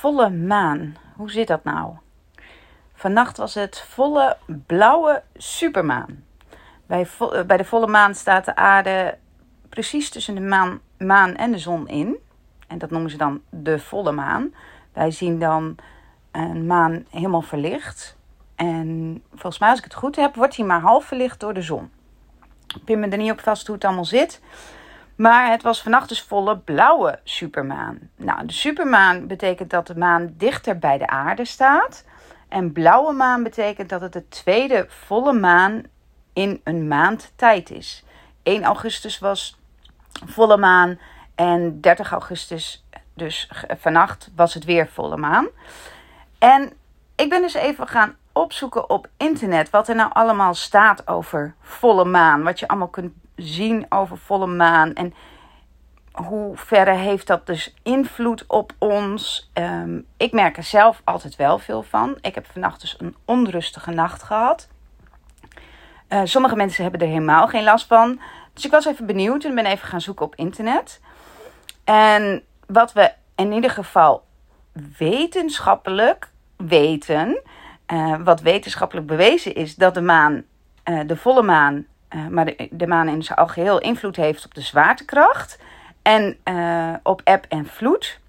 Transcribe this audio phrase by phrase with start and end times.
[0.00, 0.96] volle maan.
[1.16, 1.92] Hoe zit dat nou?
[2.94, 6.24] Vannacht was het volle blauwe supermaan.
[6.86, 9.18] Bij, vo bij de volle maan staat de aarde
[9.68, 12.16] precies tussen de maan, maan en de zon in.
[12.66, 14.54] En dat noemen ze dan de volle maan.
[14.92, 15.76] Wij zien dan
[16.30, 18.16] een maan helemaal verlicht.
[18.54, 21.62] En volgens mij, als ik het goed heb, wordt hij maar half verlicht door de
[21.62, 21.90] zon.
[22.74, 24.40] Ik pin me er niet op vast hoe het allemaal zit.
[25.20, 27.98] Maar het was vannacht dus volle blauwe supermaan.
[28.16, 32.04] Nou, de supermaan betekent dat de maan dichter bij de aarde staat.
[32.48, 35.82] En blauwe maan betekent dat het de tweede volle maan
[36.32, 38.04] in een maand tijd is.
[38.42, 39.58] 1 augustus was
[40.26, 40.98] volle maan
[41.34, 42.84] en 30 augustus,
[43.14, 45.46] dus vannacht, was het weer volle maan.
[46.38, 46.72] En
[47.16, 52.04] ik ben dus even gaan opzoeken op internet wat er nou allemaal staat over volle
[52.04, 52.42] maan.
[52.42, 54.94] Wat je allemaal kunt zien over volle maan.
[54.94, 55.14] En
[56.12, 59.50] hoe verre heeft dat dus invloed op ons?
[59.54, 62.18] Um, ik merk er zelf altijd wel veel van.
[62.20, 64.68] Ik heb vannacht dus een onrustige nacht gehad.
[66.08, 68.20] Uh, sommige mensen hebben er helemaal geen last van.
[68.52, 71.00] Dus ik was even benieuwd en ben even gaan zoeken op internet.
[71.84, 74.24] En wat we in ieder geval
[74.98, 77.42] wetenschappelijk weten,
[77.92, 80.42] uh, wat wetenschappelijk bewezen is, dat de maan,
[80.84, 81.86] uh, de volle maan,
[82.30, 85.58] maar de, de maan in zijn algeheel invloed heeft op de zwaartekracht.
[86.02, 86.36] En
[87.02, 88.20] op eb en vloed.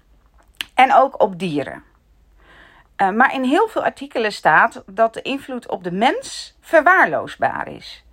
[0.74, 1.82] En ook op dieren.
[2.96, 8.04] Maar in heel veel artikelen staat dat de invloed op de mens verwaarloosbaar is.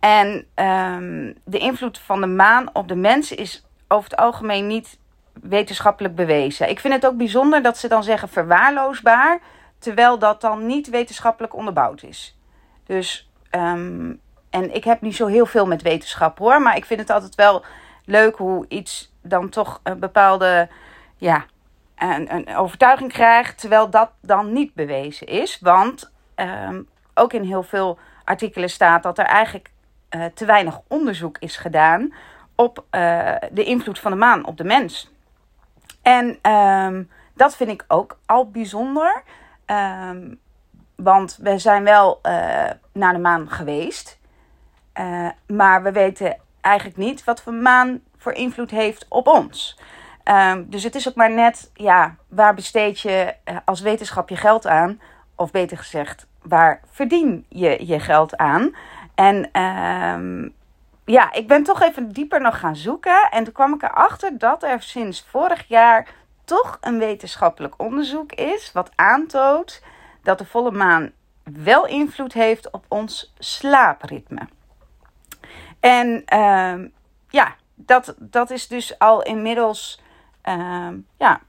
[0.00, 4.98] En um, de invloed van de maan op de mens is over het algemeen niet
[5.32, 6.68] wetenschappelijk bewezen.
[6.68, 9.40] Ik vind het ook bijzonder dat ze dan zeggen verwaarloosbaar,
[9.78, 12.38] terwijl dat dan niet wetenschappelijk onderbouwd is.
[12.84, 17.00] Dus, um, en ik heb niet zo heel veel met wetenschap hoor, maar ik vind
[17.00, 17.64] het altijd wel
[18.04, 20.68] leuk hoe iets dan toch een bepaalde
[21.16, 21.44] ja,
[21.96, 25.58] een, een overtuiging krijgt, terwijl dat dan niet bewezen is.
[25.60, 29.70] Want um, ook in heel veel artikelen staat dat er eigenlijk
[30.10, 32.14] uh, te weinig onderzoek is gedaan
[32.54, 35.10] op uh, de invloed van de maan op de mens.
[36.02, 39.22] En um, dat vind ik ook al bijzonder.
[39.66, 40.38] Um,
[40.96, 42.32] want we zijn wel uh,
[42.92, 44.18] naar de maan geweest.
[45.46, 49.78] maar we weten eigenlijk niet wat voor maan voor invloed heeft op ons.
[50.24, 54.36] Um, dus het is ook maar net, ja, waar besteed je uh, als wetenschap je
[54.36, 55.00] geld aan?
[55.34, 58.74] Of beter gezegd, waar verdien je je geld aan?
[59.14, 60.54] En um,
[61.04, 63.28] ja, ik ben toch even dieper nog gaan zoeken.
[63.30, 66.06] En toen kwam ik erachter dat er sinds vorig jaar
[66.46, 68.72] toch een wetenschappelijk onderzoek is.
[68.72, 69.82] Wat aantoont
[70.22, 71.12] dat de volle maan
[71.42, 74.48] wel invloed heeft op ons slaapritme.
[75.80, 76.88] En uh,
[77.28, 80.00] ja, dat, dat is dus al inmiddels
[80.44, 81.40] uh, ja,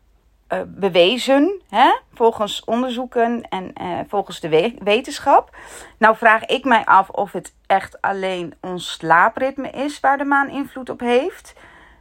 [0.50, 1.98] uh, bewezen, hè?
[2.14, 5.56] volgens onderzoeken en uh, volgens de we wetenschap.
[5.98, 10.50] Nou vraag ik mij af of het echt alleen ons slaapritme is waar de maan
[10.50, 11.54] invloed op heeft.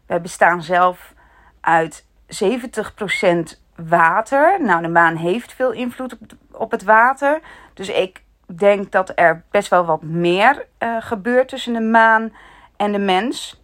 [0.07, 1.15] Wij bestaan zelf
[1.61, 4.63] uit 70% water.
[4.63, 6.17] Nou, de maan heeft veel invloed
[6.51, 7.41] op, het water.
[7.75, 8.23] Dus ik
[8.57, 12.33] denk dat er best wel wat meer uh, gebeurt tussen de maan
[12.77, 13.63] en de mens.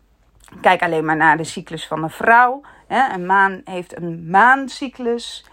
[0.61, 2.61] Kijk alleen maar naar de cyclus van een vrouw.
[2.87, 3.15] Hè.
[3.15, 5.45] Een maan heeft een maancyclus.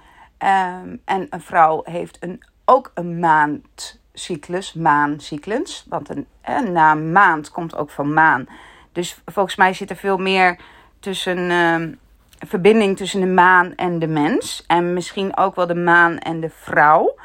[0.43, 5.85] Um, en een vrouw heeft een, ook een maandcyclus, maancyclus.
[5.89, 8.47] Want een, een maand komt ook van maan.
[8.91, 10.59] Dus volgens mij zit er veel meer
[10.99, 11.99] tussen, um,
[12.47, 14.63] verbinding tussen de maan en de mens.
[14.67, 17.15] En misschien ook wel de maan en de vrouw.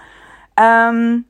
[0.55, 1.27] Um,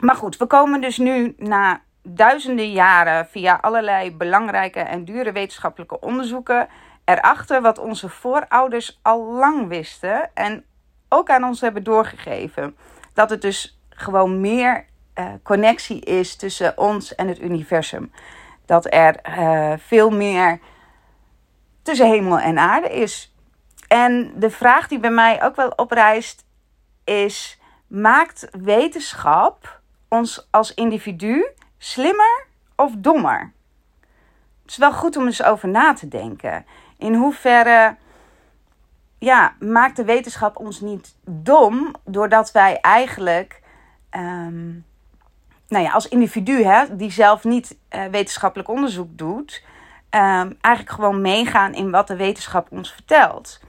[0.00, 6.00] maar goed, we komen dus nu na duizenden jaren via allerlei belangrijke en dure wetenschappelijke
[6.00, 6.68] onderzoeken
[7.04, 10.64] erachter wat onze voorouders al lang wisten en
[11.08, 12.76] ook aan ons hebben doorgegeven.
[13.14, 14.84] Dat het dus gewoon meer
[15.18, 18.12] uh, connectie is tussen ons en het universum.
[18.66, 20.58] Dat er uh, veel meer
[21.84, 23.34] tussen hemel en aarde is.
[23.88, 26.44] En de vraag die bij mij ook wel oprijst
[27.04, 31.46] is: maakt wetenschap ons als individu
[31.78, 33.52] slimmer of dommer?
[34.62, 36.66] Het is wel goed om eens over na te denken.
[36.98, 37.96] In hoeverre
[39.18, 43.62] ja, maakt de wetenschap ons niet dom doordat wij eigenlijk
[44.10, 44.84] um,
[45.68, 49.62] nou ja, als individu, hè, die zelf niet uh, wetenschappelijk onderzoek doet,
[50.14, 53.60] um, eigenlijk gewoon meegaan in wat de wetenschap ons vertelt.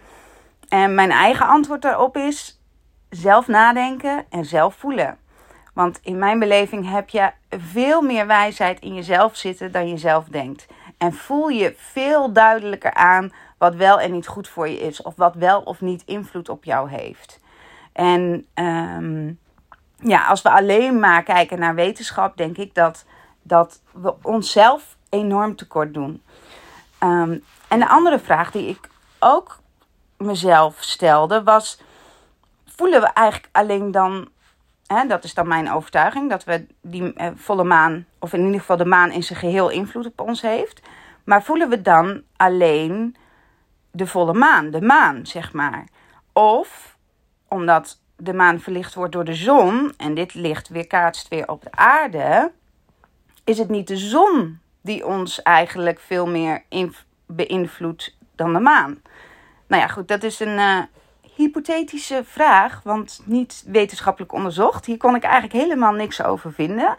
[0.69, 2.61] En mijn eigen antwoord daarop is
[3.09, 5.17] zelf nadenken en zelf voelen.
[5.73, 10.25] Want in mijn beleving heb je veel meer wijsheid in jezelf zitten dan je zelf
[10.25, 10.67] denkt.
[10.97, 15.15] En voel je veel duidelijker aan wat wel en niet goed voor je is, of
[15.15, 17.39] wat wel of niet invloed op jou heeft.
[17.93, 19.33] En ehm,
[19.97, 23.05] ja, als we alleen maar kijken naar wetenschap, denk ik dat,
[23.41, 26.23] dat we onszelf enorm tekort doen.
[26.97, 28.89] Ehm, en de andere vraag die ik
[29.19, 29.59] ook
[30.17, 31.81] mezelf stelde was:
[32.65, 34.29] voelen we eigenlijk alleen dan,
[34.87, 38.59] hè, dat is dan mijn overtuiging, dat we die eh, volle maan, of in ieder
[38.59, 40.81] geval de maan in zijn geheel invloed op ons heeft.
[41.23, 43.15] Maar voelen we dan alleen
[43.91, 45.87] de volle maan, de maan, zeg maar?
[46.33, 46.97] Of
[47.47, 51.61] omdat de maan verlicht wordt door de zon en dit licht weer kaatst weer op
[51.61, 52.51] de aarde,
[53.43, 56.63] is het niet de zon die ons eigenlijk veel meer
[57.25, 59.01] beïnvloedt dan de maan?
[59.67, 60.79] Nou ja, goed, dat is een uh,
[61.35, 64.85] hypothetische vraag, want niet wetenschappelijk onderzocht.
[64.85, 66.97] Hier kon ik eigenlijk helemaal niks over vinden.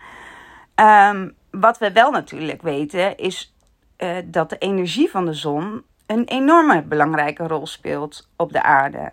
[0.74, 3.54] Um, wat we wel natuurlijk weten is
[3.98, 9.12] uh, dat de energie van de zon een enorme belangrijke rol speelt op de aarde.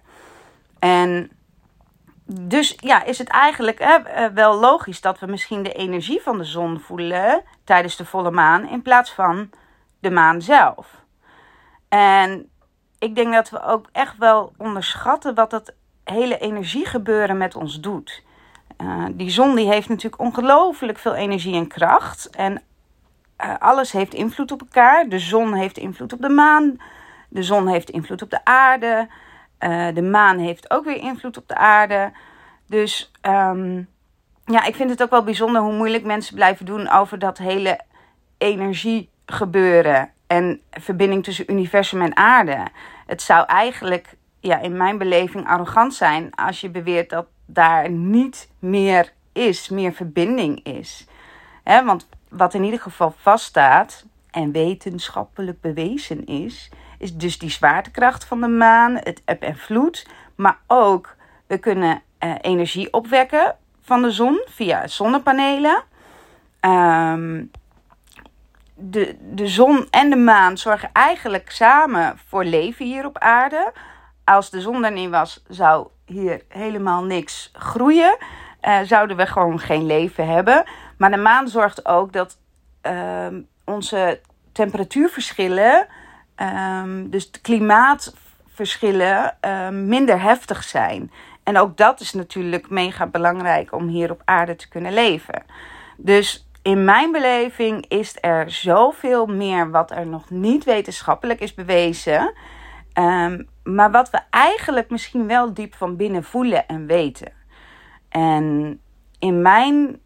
[0.79, 1.31] En
[2.41, 6.37] dus ja, is het eigenlijk hè, eh, wel logisch dat we misschien de energie van
[6.37, 9.49] de zon voelen tijdens de volle maan in plaats van
[9.99, 10.87] de maan zelf.
[11.89, 12.49] En
[12.99, 18.23] ik denk dat we ook echt wel onderschatten wat dat hele energiegebeuren met ons doet.
[18.81, 22.29] Uh, die zon die heeft natuurlijk ongelooflijk veel energie en kracht.
[22.29, 22.61] En
[23.43, 25.09] uh, alles heeft invloed op elkaar.
[25.09, 26.77] De zon heeft invloed op de maan.
[27.29, 29.07] De zon heeft invloed op de aarde.
[29.63, 32.11] Uh, de maan heeft ook weer invloed op de aarde.
[32.67, 33.87] Dus um,
[34.45, 37.79] ja, ik vind het ook wel bijzonder hoe moeilijk mensen blijven doen over dat hele
[38.37, 42.67] energiegebeuren en verbinding tussen universum en aarde.
[43.05, 48.49] Het zou eigenlijk, ja, in mijn beleving, arrogant zijn als je beweert dat daar niet
[48.59, 51.07] meer is, meer verbinding is.
[51.63, 56.69] Want wat in ieder geval vaststaat en wetenschappelijk bewezen is,
[57.03, 61.15] is dus die zwaartekracht van de maan, het eb en vloed, maar ook
[61.47, 65.83] we kunnen uh, energie opwekken van de zon via zonnepanelen.
[66.61, 67.51] Um,
[68.73, 73.71] de, de zon en de maan zorgen eigenlijk samen voor leven hier op aarde.
[74.23, 78.17] Als de zon er niet was, zou hier helemaal niks groeien.
[78.61, 80.63] Uh, zouden we gewoon geen leven hebben.
[80.97, 82.37] Maar de maan zorgt ook dat
[82.87, 83.27] uh,
[83.65, 84.19] onze
[84.51, 85.87] temperatuurverschillen,
[86.37, 91.11] um, dus de klimaatverschillen, uh, minder heftig zijn.
[91.43, 95.43] En ook dat is natuurlijk mega belangrijk om hier op aarde te kunnen leven.
[95.97, 102.33] Dus in mijn beleving is er zoveel meer wat er nog niet wetenschappelijk is bewezen.
[102.99, 107.31] Um, maar wat we eigenlijk misschien wel diep van binnen voelen en weten.
[108.09, 108.79] En
[109.19, 109.99] in mijn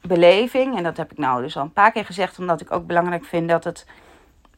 [0.00, 2.86] beleving, en dat heb ik nou dus al een paar keer gezegd, omdat ik ook
[2.86, 3.86] belangrijk vind dat het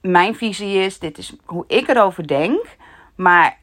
[0.02, 0.98] mijn visie is.
[0.98, 2.76] Dit is hoe ik erover denk.
[3.14, 3.58] Maar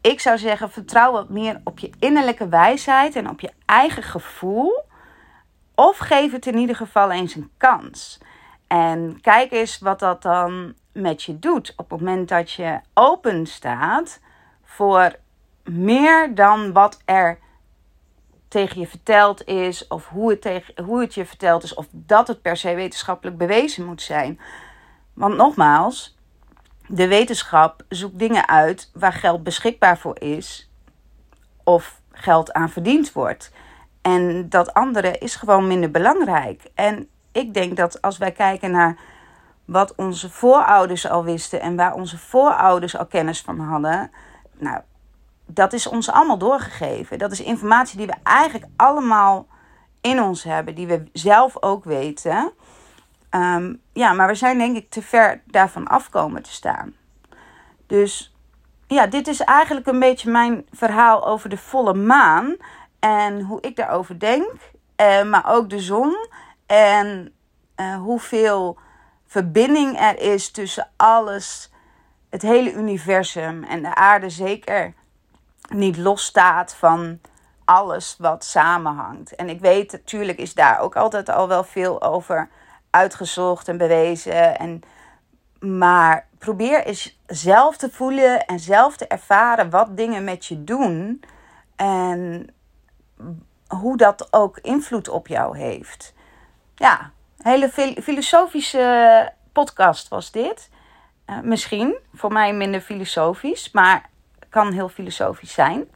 [0.00, 4.82] ik zou zeggen, vertrouw wat meer op je innerlijke wijsheid en op je eigen gevoel.
[5.74, 8.18] Of geef het in ieder geval eens een kans.
[8.66, 13.46] En kijk eens wat dat dan met je doet op het moment dat je open
[13.46, 14.20] staat
[14.64, 15.16] voor
[15.64, 17.38] meer dan wat er
[18.48, 22.42] tegen je verteld is, of hoe het, hoe het je verteld is, of dat het
[22.42, 24.40] per se wetenschappelijk bewezen moet zijn.
[25.20, 26.16] Want nogmaals,
[26.86, 30.70] de wetenschap zoekt dingen uit waar geld beschikbaar voor is,
[31.64, 33.52] of geld aan verdiend wordt.
[34.02, 36.70] En dat andere is gewoon minder belangrijk.
[36.74, 38.98] En ik denk dat als wij kijken naar
[39.64, 44.10] wat onze voorouders al wisten en waar onze voorouders al kennis van hadden,
[44.58, 44.80] nou,
[45.46, 47.18] dat is ons allemaal doorgegeven.
[47.18, 49.46] Dat is informatie die we eigenlijk allemaal
[50.00, 52.52] in ons hebben, die we zelf ook weten.
[53.30, 56.94] Ehm, ja, maar we zijn denk ik te ver daarvan afkomen te staan.
[57.86, 58.34] Dus
[58.86, 62.56] ja, dit is eigenlijk een beetje mijn verhaal over de volle maan
[62.98, 64.52] en hoe ik daarover denk,
[64.96, 66.16] uh, maar ook de zon
[66.66, 67.32] en
[67.76, 68.78] uh, hoeveel
[69.26, 71.72] verbinding er is tussen alles,
[72.30, 74.94] het hele universum en de aarde zeker
[75.68, 77.20] niet losstaat van
[77.64, 79.34] alles wat samenhangt.
[79.34, 82.48] En ik weet, natuurlijk is daar ook altijd al wel veel over
[82.90, 84.58] uitgezocht en bewezen.
[84.58, 84.82] En,
[85.58, 91.22] maar probeer eens zelf te voelen en zelf te ervaren wat dingen met je doen.
[91.76, 92.48] En
[93.68, 96.14] hoe dat ook invloed op jou heeft.
[96.74, 97.10] Ja,
[97.42, 97.68] hele
[98.02, 100.70] filosofische podcast was dit.
[101.26, 104.08] Uh, misschien, voor mij minder filosofisch, maar
[104.48, 105.88] kan heel filosofisch zijn.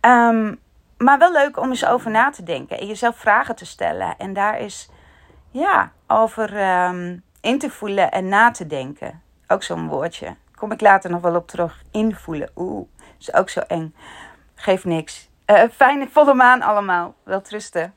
[0.00, 0.60] Um,
[0.98, 4.18] maar wel leuk om eens over na te denken en jezelf vragen te stellen.
[4.18, 4.88] En daar is
[5.54, 9.22] ja, over um, in te voelen en na te denken.
[9.46, 10.36] Ook zo'n woordje.
[10.54, 11.82] Kom ik later nog wel op terug.
[11.90, 12.50] Invoelen.
[12.56, 12.86] Oeh,
[13.18, 13.94] is ook zo eng.
[14.54, 15.28] Geeft niks.
[15.46, 17.14] Uh, fijne volle maan allemaal.
[17.22, 17.94] Wel trusten.